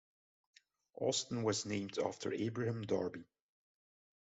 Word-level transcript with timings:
Austin 0.99 1.43
was 1.43 1.67
named 1.67 1.99
after 1.99 2.33
Abraham 2.33 2.81
Darby. 2.81 3.23